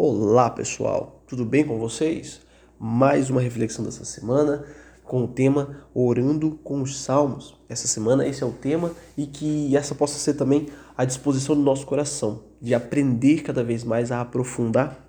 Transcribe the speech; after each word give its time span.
Olá 0.00 0.48
pessoal, 0.48 1.24
tudo 1.26 1.44
bem 1.44 1.66
com 1.66 1.76
vocês? 1.76 2.40
Mais 2.78 3.30
uma 3.30 3.40
reflexão 3.40 3.84
dessa 3.84 4.04
semana 4.04 4.64
com 5.02 5.24
o 5.24 5.26
tema 5.26 5.88
Orando 5.92 6.52
com 6.62 6.80
os 6.82 7.00
Salmos. 7.00 7.56
Essa 7.68 7.88
semana 7.88 8.24
esse 8.24 8.44
é 8.44 8.46
o 8.46 8.52
tema 8.52 8.92
e 9.16 9.26
que 9.26 9.76
essa 9.76 9.96
possa 9.96 10.16
ser 10.16 10.34
também 10.34 10.68
a 10.96 11.04
disposição 11.04 11.56
do 11.56 11.62
nosso 11.62 11.84
coração, 11.84 12.44
de 12.62 12.76
aprender 12.76 13.42
cada 13.42 13.64
vez 13.64 13.82
mais 13.82 14.12
a 14.12 14.20
aprofundar 14.20 15.04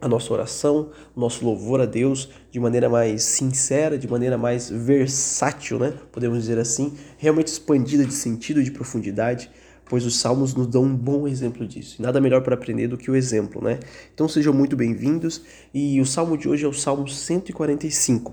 a 0.00 0.08
nossa 0.08 0.32
oração, 0.32 0.90
nosso 1.14 1.44
louvor 1.44 1.80
a 1.80 1.86
Deus 1.86 2.28
de 2.50 2.58
maneira 2.58 2.88
mais 2.88 3.22
sincera, 3.22 3.96
de 3.96 4.10
maneira 4.10 4.36
mais 4.36 4.68
versátil, 4.68 5.78
né? 5.78 5.94
Podemos 6.10 6.40
dizer 6.40 6.58
assim, 6.58 6.98
realmente 7.18 7.46
expandida 7.46 8.04
de 8.04 8.12
sentido 8.12 8.60
e 8.60 8.64
de 8.64 8.72
profundidade 8.72 9.48
pois 9.92 10.06
os 10.06 10.18
salmos 10.18 10.54
nos 10.54 10.66
dão 10.68 10.84
um 10.84 10.96
bom 10.96 11.28
exemplo 11.28 11.68
disso. 11.68 12.00
Nada 12.00 12.18
melhor 12.18 12.40
para 12.40 12.54
aprender 12.54 12.88
do 12.88 12.96
que 12.96 13.10
o 13.10 13.14
exemplo, 13.14 13.62
né? 13.62 13.78
Então 14.14 14.26
sejam 14.26 14.50
muito 14.50 14.74
bem-vindos 14.74 15.42
e 15.74 16.00
o 16.00 16.06
salmo 16.06 16.38
de 16.38 16.48
hoje 16.48 16.64
é 16.64 16.66
o 16.66 16.72
Salmo 16.72 17.06
145. 17.06 18.32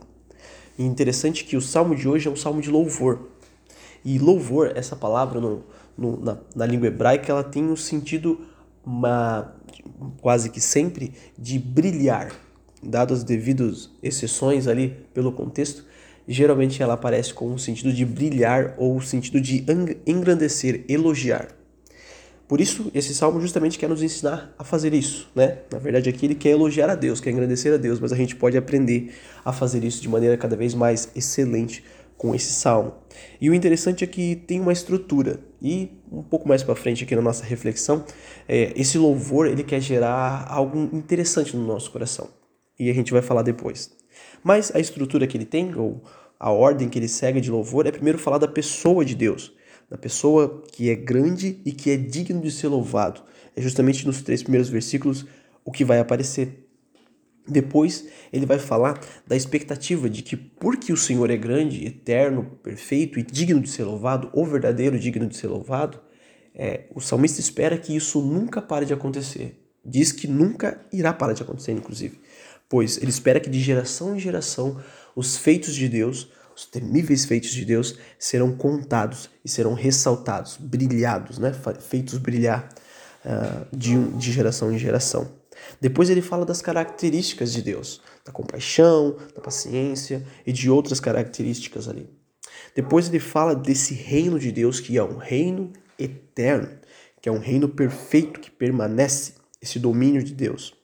E 0.77 0.85
interessante 0.85 1.43
que 1.43 1.57
o 1.57 1.61
salmo 1.61 1.97
de 1.97 2.07
hoje 2.07 2.29
é 2.29 2.31
um 2.31 2.35
salmo 2.37 2.61
de 2.61 2.71
louvor. 2.71 3.27
E 4.05 4.17
louvor, 4.17 4.71
essa 4.73 4.95
palavra 4.95 5.41
no, 5.41 5.65
no, 5.97 6.17
na, 6.23 6.37
na 6.55 6.65
língua 6.65 6.87
hebraica, 6.87 7.29
ela 7.29 7.43
tem 7.43 7.65
um 7.65 7.75
sentido 7.75 8.39
uma, 8.85 9.53
quase 10.21 10.49
que 10.49 10.61
sempre 10.61 11.11
de 11.37 11.59
brilhar, 11.59 12.31
dadas 12.81 13.17
as 13.17 13.23
devidas 13.25 13.89
exceções 14.01 14.65
ali 14.65 14.95
pelo 15.13 15.33
contexto, 15.33 15.83
geralmente 16.31 16.81
ela 16.81 16.93
aparece 16.93 17.33
com 17.33 17.53
o 17.53 17.59
sentido 17.59 17.91
de 17.91 18.05
brilhar 18.05 18.75
ou 18.77 18.97
o 18.97 19.01
sentido 19.01 19.41
de 19.41 19.65
engrandecer, 20.05 20.85
elogiar. 20.87 21.47
Por 22.47 22.61
isso, 22.61 22.89
esse 22.95 23.13
salmo 23.13 23.39
justamente 23.39 23.77
quer 23.77 23.87
nos 23.87 24.01
ensinar 24.01 24.53
a 24.57 24.63
fazer 24.63 24.93
isso, 24.93 25.29
né? 25.35 25.59
Na 25.71 25.77
verdade, 25.77 26.09
aqui 26.09 26.25
ele 26.25 26.33
quer 26.33 26.49
elogiar 26.49 26.89
a 26.89 26.95
Deus, 26.95 27.19
quer 27.19 27.29
engrandecer 27.29 27.73
a 27.73 27.77
Deus, 27.77 27.99
mas 27.99 28.11
a 28.11 28.15
gente 28.15 28.35
pode 28.35 28.57
aprender 28.57 29.13
a 29.45 29.53
fazer 29.53 29.83
isso 29.83 30.01
de 30.01 30.09
maneira 30.09 30.35
cada 30.35 30.55
vez 30.55 30.73
mais 30.73 31.09
excelente 31.15 31.83
com 32.17 32.33
esse 32.33 32.51
salmo. 32.51 32.93
E 33.39 33.49
o 33.49 33.53
interessante 33.53 34.03
é 34.03 34.07
que 34.07 34.35
tem 34.35 34.59
uma 34.59 34.73
estrutura. 34.73 35.39
E 35.61 35.91
um 36.11 36.23
pouco 36.23 36.47
mais 36.47 36.63
para 36.63 36.75
frente 36.75 37.03
aqui 37.03 37.15
na 37.15 37.21
nossa 37.21 37.43
reflexão, 37.45 38.03
é, 38.47 38.73
esse 38.75 38.97
louvor 38.97 39.47
ele 39.47 39.63
quer 39.63 39.79
gerar 39.79 40.45
algo 40.49 40.89
interessante 40.91 41.55
no 41.55 41.65
nosso 41.65 41.91
coração. 41.91 42.29
E 42.79 42.89
a 42.89 42.93
gente 42.93 43.13
vai 43.13 43.21
falar 43.21 43.43
depois. 43.43 43.98
Mas 44.43 44.73
a 44.73 44.79
estrutura 44.79 45.27
que 45.27 45.37
ele 45.37 45.45
tem, 45.45 45.75
ou 45.75 46.03
a 46.39 46.51
ordem 46.51 46.87
que 46.87 46.97
ele 46.97 47.07
segue 47.07 47.41
de 47.41 47.51
louvor, 47.51 47.85
é 47.85 47.91
primeiro 47.91 48.17
falar 48.17 48.37
da 48.37 48.47
pessoa 48.47 49.03
de 49.03 49.13
Deus, 49.13 49.53
da 49.89 49.97
pessoa 49.97 50.63
que 50.71 50.89
é 50.89 50.95
grande 50.95 51.59
e 51.65 51.71
que 51.71 51.89
é 51.91 51.97
digno 51.97 52.41
de 52.41 52.51
ser 52.51 52.67
louvado. 52.67 53.21
É 53.55 53.61
justamente 53.61 54.05
nos 54.05 54.21
três 54.21 54.41
primeiros 54.41 54.69
versículos 54.69 55.25
o 55.65 55.71
que 55.71 55.83
vai 55.83 55.99
aparecer. 55.99 56.65
Depois 57.47 58.07
ele 58.31 58.45
vai 58.45 58.59
falar 58.59 59.01
da 59.25 59.35
expectativa 59.35 60.09
de 60.09 60.21
que, 60.21 60.37
porque 60.37 60.93
o 60.93 60.97
Senhor 60.97 61.29
é 61.31 61.37
grande, 61.37 61.85
eterno, 61.85 62.57
perfeito 62.61 63.19
e 63.19 63.23
digno 63.23 63.59
de 63.59 63.69
ser 63.69 63.83
louvado, 63.83 64.29
ou 64.33 64.45
verdadeiro 64.45 64.99
digno 64.99 65.27
de 65.27 65.35
ser 65.35 65.47
louvado, 65.47 65.99
é, 66.53 66.85
o 66.93 67.01
salmista 67.01 67.39
espera 67.39 67.77
que 67.77 67.95
isso 67.95 68.21
nunca 68.21 68.61
pare 68.61 68.85
de 68.85 68.93
acontecer. 68.93 69.65
Diz 69.83 70.11
que 70.11 70.27
nunca 70.27 70.85
irá 70.93 71.11
parar 71.11 71.33
de 71.33 71.41
acontecer, 71.41 71.71
inclusive 71.71 72.19
pois 72.69 72.97
ele 72.97 73.09
espera 73.09 73.39
que 73.39 73.49
de 73.49 73.59
geração 73.59 74.15
em 74.15 74.19
geração 74.19 74.79
os 75.15 75.35
feitos 75.35 75.75
de 75.75 75.89
Deus, 75.89 76.29
os 76.55 76.65
temíveis 76.65 77.25
feitos 77.25 77.49
de 77.49 77.65
Deus, 77.65 77.97
serão 78.17 78.55
contados 78.55 79.29
e 79.43 79.49
serão 79.49 79.73
ressaltados, 79.73 80.55
brilhados, 80.57 81.39
né? 81.39 81.51
feitos 81.79 82.17
brilhar 82.19 82.69
uh, 83.25 83.75
de, 83.75 83.97
de 84.17 84.31
geração 84.31 84.71
em 84.71 84.77
geração. 84.77 85.39
Depois 85.81 86.09
ele 86.09 86.21
fala 86.21 86.45
das 86.45 86.61
características 86.61 87.51
de 87.51 87.61
Deus, 87.61 88.01
da 88.23 88.31
compaixão, 88.31 89.17
da 89.35 89.41
paciência 89.41 90.25
e 90.45 90.53
de 90.53 90.69
outras 90.69 90.99
características 90.99 91.87
ali. 91.87 92.09
Depois 92.75 93.07
ele 93.07 93.19
fala 93.19 93.55
desse 93.55 93.93
reino 93.93 94.39
de 94.39 94.51
Deus 94.51 94.79
que 94.79 94.97
é 94.97 95.03
um 95.03 95.17
reino 95.17 95.73
eterno, 95.97 96.69
que 97.21 97.27
é 97.27 97.31
um 97.31 97.39
reino 97.39 97.67
perfeito 97.67 98.39
que 98.39 98.49
permanece, 98.49 99.33
esse 99.61 99.77
domínio 99.77 100.23
de 100.23 100.33
Deus. 100.33 100.78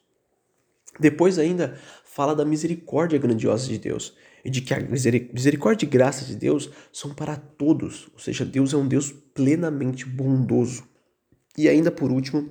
Depois 1.00 1.38
ainda 1.38 1.78
fala 2.04 2.36
da 2.36 2.46
misericórdia 2.46 3.20
grandiosa 3.20 3.68
de 3.68 3.78
Deus 3.78 4.14
e 4.44 4.50
de 4.50 4.62
que 4.62 4.74
a 4.74 4.80
misericórdia 4.80 5.86
e 5.86 5.90
graça 5.90 6.24
de 6.24 6.36
Deus 6.36 6.70
são 6.94 7.14
para 7.14 7.36
todos, 7.36 8.08
ou 8.14 8.20
seja, 8.20 8.46
Deus 8.46 8.74
é 8.74 8.78
um 8.78 8.88
Deus 8.88 9.12
plenamente 9.34 10.06
bondoso. 10.06 10.84
E 11.58 11.68
ainda 11.68 11.92
por 11.92 12.12
último, 12.12 12.50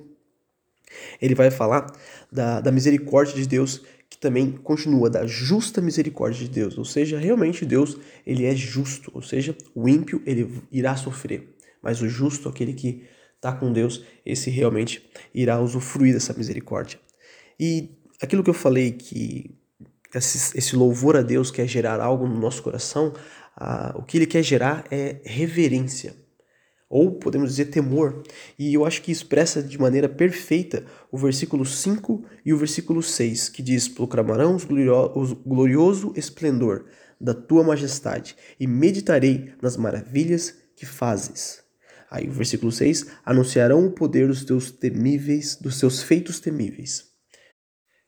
ele 1.21 1.33
vai 1.33 1.49
falar 1.49 1.87
da, 2.31 2.59
da 2.59 2.71
misericórdia 2.71 3.35
de 3.35 3.47
Deus 3.47 3.81
que 4.09 4.17
também 4.17 4.51
continua 4.51 5.09
da 5.09 5.25
justa 5.25 5.81
misericórdia 5.81 6.45
de 6.45 6.49
Deus, 6.49 6.77
ou 6.77 6.85
seja, 6.85 7.17
realmente 7.17 7.65
Deus 7.65 7.97
ele 8.25 8.45
é 8.45 8.55
justo, 8.55 9.11
ou 9.13 9.21
seja, 9.21 9.57
o 9.73 9.89
ímpio 9.89 10.21
ele 10.25 10.61
irá 10.71 10.95
sofrer, 10.95 11.55
mas 11.81 12.01
o 12.01 12.07
justo, 12.07 12.47
aquele 12.47 12.73
que 12.73 13.03
está 13.35 13.51
com 13.51 13.73
Deus, 13.73 14.03
esse 14.25 14.49
realmente 14.49 15.09
irá 15.33 15.59
usufruir 15.59 16.13
dessa 16.13 16.33
misericórdia. 16.33 16.99
E 17.59 17.89
aquilo 18.21 18.43
que 18.43 18.49
eu 18.49 18.53
falei 18.53 18.91
que 18.91 19.55
esse, 20.13 20.57
esse 20.57 20.75
louvor 20.75 21.17
a 21.17 21.21
Deus 21.21 21.51
quer 21.51 21.67
gerar 21.67 21.99
algo 21.99 22.27
no 22.27 22.39
nosso 22.39 22.63
coração, 22.63 23.13
ah, 23.55 23.93
o 23.97 24.03
que 24.03 24.17
ele 24.17 24.25
quer 24.25 24.43
gerar 24.43 24.85
é 24.91 25.21
reverência, 25.23 26.15
ou 26.89 27.11
podemos 27.13 27.49
dizer 27.49 27.65
temor. 27.65 28.23
E 28.57 28.73
eu 28.73 28.85
acho 28.85 29.01
que 29.01 29.11
expressa 29.11 29.61
de 29.61 29.77
maneira 29.77 30.07
perfeita 30.07 30.85
o 31.11 31.17
versículo 31.17 31.65
5 31.65 32.23
e 32.45 32.53
o 32.53 32.57
versículo 32.57 33.01
6, 33.01 33.49
que 33.49 33.61
diz: 33.61 33.87
Proclamarão 33.87 34.57
o 34.57 35.35
glorioso 35.35 36.13
esplendor 36.15 36.85
da 37.19 37.33
tua 37.33 37.63
majestade 37.63 38.35
e 38.59 38.67
meditarei 38.67 39.53
nas 39.61 39.77
maravilhas 39.77 40.55
que 40.75 40.85
fazes. 40.85 41.63
Aí 42.09 42.27
o 42.27 42.31
versículo 42.31 42.71
6: 42.71 43.07
Anunciarão 43.25 43.85
o 43.85 43.91
poder 43.91 44.27
dos 44.27 44.43
teus 44.43 44.71
temíveis, 44.71 45.55
dos 45.55 45.79
seus 45.79 46.03
feitos 46.03 46.39
temíveis. 46.39 47.14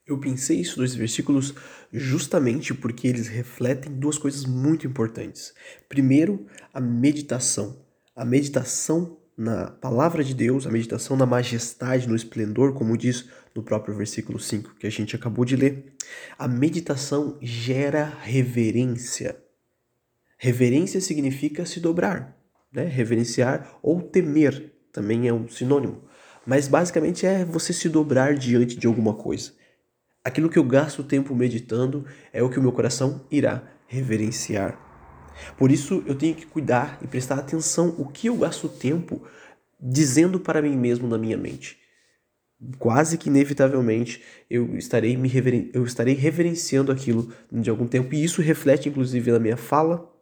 Eu 0.07 0.17
pensei 0.17 0.61
isso 0.61 0.77
dois 0.77 0.95
versículos 0.95 1.53
justamente 1.91 2.73
porque 2.73 3.07
eles 3.07 3.27
refletem 3.27 3.91
duas 3.91 4.17
coisas 4.17 4.45
muito 4.45 4.87
importantes. 4.87 5.53
Primeiro, 5.89 6.45
a 6.73 6.79
meditação. 6.79 7.85
A 8.15 8.23
meditação 8.23 9.17
na 9.37 9.69
palavra 9.69 10.23
de 10.23 10.33
Deus, 10.33 10.65
a 10.65 10.71
meditação 10.71 11.15
na 11.15 11.25
majestade, 11.25 12.07
no 12.07 12.15
esplendor, 12.15 12.73
como 12.73 12.97
diz 12.97 13.29
no 13.53 13.61
próprio 13.61 13.95
versículo 13.95 14.39
5 14.39 14.75
que 14.75 14.87
a 14.87 14.89
gente 14.89 15.15
acabou 15.15 15.43
de 15.43 15.55
ler. 15.55 15.93
A 16.39 16.47
meditação 16.47 17.37
gera 17.41 18.05
reverência. 18.21 19.37
Reverência 20.37 21.01
significa 21.01 21.65
se 21.65 21.79
dobrar, 21.79 22.37
né? 22.71 22.85
Reverenciar 22.85 23.77
ou 23.83 24.01
temer 24.01 24.73
também 24.91 25.27
é 25.27 25.33
um 25.33 25.47
sinônimo. 25.47 26.03
Mas 26.45 26.67
basicamente 26.67 27.25
é 27.25 27.43
você 27.43 27.73
se 27.73 27.89
dobrar 27.89 28.33
diante 28.35 28.77
de 28.77 28.87
alguma 28.87 29.13
coisa. 29.13 29.51
Aquilo 30.27 30.49
que 30.49 30.59
eu 30.59 30.63
gasto 30.65 31.05
tempo 31.05 31.33
meditando 31.33 32.05
é 32.33 32.43
o 32.43 32.49
que 32.49 32.59
o 32.59 32.61
meu 32.61 32.73
coração 32.73 33.25
irá 33.31 33.63
reverenciar. 33.87 34.77
Por 35.57 35.71
isso 35.71 36.03
eu 36.05 36.15
tenho 36.15 36.35
que 36.35 36.45
cuidar 36.45 36.99
e 37.01 37.07
prestar 37.07 37.35
atenção 37.35 37.95
o 37.97 38.05
que 38.09 38.27
eu 38.27 38.35
gasto 38.35 38.67
tempo 38.67 39.25
dizendo 39.79 40.37
para 40.37 40.61
mim 40.61 40.75
mesmo 40.75 41.07
na 41.07 41.17
minha 41.17 41.37
mente. 41.37 41.77
Quase 42.77 43.17
que 43.17 43.29
inevitavelmente 43.29 44.21
eu 44.49 44.75
estarei 44.75 45.15
me 45.15 45.29
reveren 45.29 45.71
eu 45.73 45.85
estarei 45.85 46.13
reverenciando 46.13 46.91
aquilo 46.91 47.31
de 47.49 47.69
algum 47.69 47.87
tempo 47.87 48.13
e 48.13 48.21
isso 48.21 48.41
reflete 48.41 48.89
inclusive 48.89 49.31
na 49.31 49.39
minha 49.39 49.55
fala, 49.55 50.13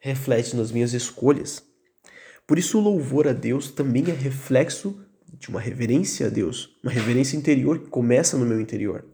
reflete 0.00 0.56
nas 0.56 0.72
minhas 0.72 0.92
escolhas. 0.92 1.62
Por 2.44 2.58
isso 2.58 2.76
o 2.76 2.82
louvor 2.82 3.28
a 3.28 3.32
Deus 3.32 3.70
também 3.70 4.02
é 4.08 4.12
reflexo 4.12 5.00
de 5.32 5.48
uma 5.48 5.60
reverência 5.60 6.26
a 6.26 6.28
Deus, 6.28 6.76
uma 6.82 6.90
reverência 6.90 7.36
interior 7.36 7.78
que 7.78 7.88
começa 7.88 8.36
no 8.36 8.44
meu 8.44 8.60
interior. 8.60 9.13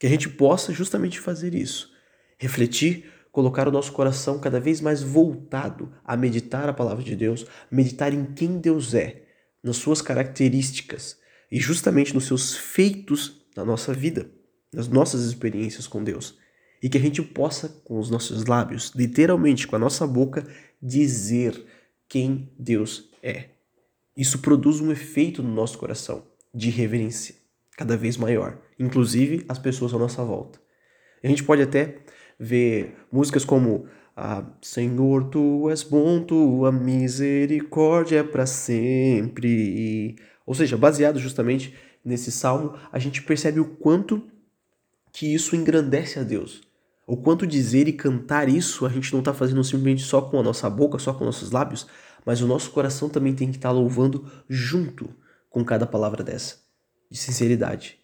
Que 0.00 0.06
a 0.06 0.10
gente 0.10 0.30
possa 0.30 0.72
justamente 0.72 1.20
fazer 1.20 1.54
isso, 1.54 1.92
refletir, 2.38 3.04
colocar 3.30 3.68
o 3.68 3.70
nosso 3.70 3.92
coração 3.92 4.38
cada 4.40 4.58
vez 4.58 4.80
mais 4.80 5.02
voltado 5.02 5.92
a 6.02 6.16
meditar 6.16 6.70
a 6.70 6.72
palavra 6.72 7.04
de 7.04 7.14
Deus, 7.14 7.44
meditar 7.70 8.14
em 8.14 8.24
quem 8.24 8.58
Deus 8.58 8.94
é, 8.94 9.24
nas 9.62 9.76
suas 9.76 10.00
características 10.00 11.18
e 11.52 11.60
justamente 11.60 12.14
nos 12.14 12.24
seus 12.24 12.56
feitos 12.56 13.44
na 13.54 13.62
nossa 13.62 13.92
vida, 13.92 14.30
nas 14.72 14.88
nossas 14.88 15.22
experiências 15.22 15.86
com 15.86 16.02
Deus. 16.02 16.38
E 16.82 16.88
que 16.88 16.96
a 16.96 17.00
gente 17.00 17.20
possa, 17.20 17.68
com 17.84 17.98
os 17.98 18.08
nossos 18.08 18.46
lábios, 18.46 18.92
literalmente 18.96 19.66
com 19.66 19.76
a 19.76 19.78
nossa 19.78 20.06
boca, 20.06 20.46
dizer 20.80 21.62
quem 22.08 22.50
Deus 22.58 23.10
é. 23.22 23.50
Isso 24.16 24.38
produz 24.38 24.80
um 24.80 24.90
efeito 24.90 25.42
no 25.42 25.52
nosso 25.52 25.76
coração 25.76 26.26
de 26.54 26.70
reverência 26.70 27.39
cada 27.80 27.96
vez 27.96 28.18
maior, 28.18 28.58
inclusive 28.78 29.42
as 29.48 29.58
pessoas 29.58 29.94
à 29.94 29.98
nossa 29.98 30.22
volta. 30.22 30.60
A 31.24 31.26
gente 31.26 31.42
pode 31.42 31.62
até 31.62 31.96
ver 32.38 32.94
músicas 33.10 33.42
como 33.42 33.86
ah, 34.14 34.44
Senhor, 34.60 35.30
tu 35.30 35.70
és 35.70 35.82
bom, 35.82 36.22
tua 36.22 36.70
misericórdia 36.70 38.18
é 38.18 38.22
para 38.22 38.44
sempre. 38.44 40.14
Ou 40.44 40.54
seja, 40.54 40.76
baseado 40.76 41.18
justamente 41.18 41.74
nesse 42.04 42.30
salmo, 42.30 42.74
a 42.92 42.98
gente 42.98 43.22
percebe 43.22 43.60
o 43.60 43.64
quanto 43.64 44.22
que 45.10 45.32
isso 45.32 45.56
engrandece 45.56 46.18
a 46.18 46.22
Deus. 46.22 46.60
O 47.06 47.16
quanto 47.16 47.46
dizer 47.46 47.88
e 47.88 47.94
cantar 47.94 48.46
isso 48.50 48.84
a 48.84 48.90
gente 48.90 49.10
não 49.10 49.20
está 49.20 49.32
fazendo 49.32 49.64
simplesmente 49.64 50.02
só 50.02 50.20
com 50.20 50.38
a 50.38 50.42
nossa 50.42 50.68
boca, 50.68 50.98
só 50.98 51.14
com 51.14 51.24
nossos 51.24 51.50
lábios, 51.50 51.86
mas 52.26 52.42
o 52.42 52.46
nosso 52.46 52.72
coração 52.72 53.08
também 53.08 53.34
tem 53.34 53.50
que 53.50 53.56
estar 53.56 53.70
tá 53.70 53.74
louvando 53.74 54.30
junto 54.50 55.08
com 55.48 55.64
cada 55.64 55.86
palavra 55.86 56.22
dessa, 56.22 56.56
de 57.10 57.18
sinceridade. 57.18 57.98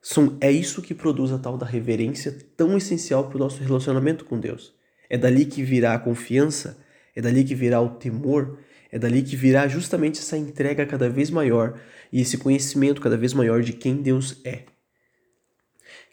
São, 0.00 0.36
é 0.40 0.50
isso 0.50 0.80
que 0.80 0.94
produz 0.94 1.32
a 1.32 1.38
tal 1.38 1.58
da 1.58 1.66
reverência 1.66 2.36
tão 2.56 2.76
essencial 2.76 3.28
para 3.28 3.36
o 3.36 3.40
nosso 3.40 3.62
relacionamento 3.62 4.24
com 4.24 4.38
Deus. 4.38 4.74
É 5.10 5.18
dali 5.18 5.44
que 5.44 5.62
virá 5.62 5.94
a 5.94 5.98
confiança, 5.98 6.78
é 7.14 7.20
dali 7.20 7.44
que 7.44 7.54
virá 7.54 7.80
o 7.80 7.90
temor, 7.90 8.58
é 8.90 8.98
dali 8.98 9.22
que 9.22 9.36
virá 9.36 9.68
justamente 9.68 10.20
essa 10.20 10.36
entrega 10.36 10.86
cada 10.86 11.10
vez 11.10 11.30
maior 11.30 11.78
e 12.12 12.20
esse 12.20 12.38
conhecimento 12.38 13.00
cada 13.00 13.16
vez 13.16 13.34
maior 13.34 13.62
de 13.62 13.72
quem 13.72 13.96
Deus 13.96 14.40
é 14.44 14.64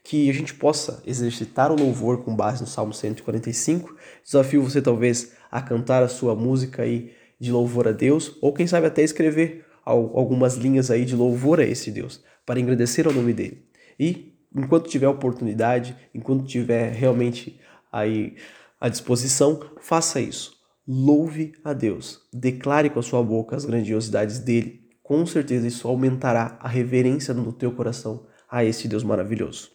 que 0.05 0.29
a 0.29 0.33
gente 0.33 0.53
possa 0.53 1.01
exercitar 1.03 1.71
o 1.71 1.75
louvor 1.75 2.23
com 2.23 2.35
base 2.35 2.61
no 2.61 2.67
Salmo 2.67 2.93
145. 2.93 3.95
Desafio 4.23 4.61
você 4.61 4.79
talvez 4.79 5.33
a 5.51 5.61
cantar 5.63 6.03
a 6.03 6.07
sua 6.07 6.35
música 6.35 6.83
aí 6.83 7.11
de 7.39 7.51
louvor 7.51 7.87
a 7.87 7.91
Deus, 7.91 8.37
ou 8.39 8.53
quem 8.53 8.67
sabe 8.67 8.85
até 8.85 9.01
escrever 9.01 9.65
algumas 9.85 10.55
linhas 10.55 10.89
aí 10.89 11.05
de 11.05 11.15
louvor 11.15 11.59
a 11.59 11.63
esse 11.63 11.91
Deus, 11.91 12.23
para 12.45 12.59
engrandecer 12.59 13.07
o 13.07 13.13
nome 13.13 13.33
dele. 13.33 13.65
E 13.99 14.33
enquanto 14.55 14.89
tiver 14.89 15.07
oportunidade, 15.07 15.95
enquanto 16.13 16.45
tiver 16.45 16.91
realmente 16.91 17.59
aí 17.91 18.35
à 18.79 18.89
disposição, 18.89 19.61
faça 19.79 20.19
isso. 20.19 20.55
Louve 20.87 21.53
a 21.63 21.73
Deus, 21.73 22.21
declare 22.33 22.89
com 22.89 22.99
a 22.99 23.03
sua 23.03 23.23
boca 23.23 23.55
as 23.55 23.65
grandiosidades 23.65 24.39
dele. 24.39 24.81
Com 25.01 25.25
certeza 25.25 25.67
isso 25.67 25.87
aumentará 25.87 26.57
a 26.59 26.67
reverência 26.67 27.33
no 27.33 27.53
teu 27.53 27.71
coração 27.71 28.27
a 28.49 28.63
esse 28.63 28.87
Deus 28.87 29.03
maravilhoso. 29.03 29.71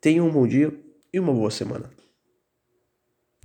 Tenha 0.00 0.22
um 0.22 0.30
bom 0.30 0.46
dia 0.46 0.72
e 1.12 1.18
uma 1.18 1.32
boa 1.32 1.50
semana. 1.50 2.03